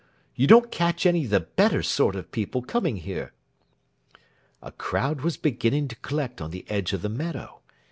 You 0.33 0.47
don't 0.47 0.71
catch 0.71 1.05
any 1.05 1.25
of 1.25 1.29
the 1.29 1.41
better 1.41 1.83
sort 1.83 2.15
of 2.15 2.31
people 2.31 2.63
coming 2.63 2.97
here." 2.97 3.33
A 4.59 4.71
crowd 4.71 5.21
was 5.21 5.37
beginning 5.37 5.89
to 5.89 5.95
collect 5.97 6.41
on 6.41 6.49
the 6.49 6.65
edge 6.69 6.91
of 6.91 7.03
the 7.03 7.07
meadow. 7.09 7.59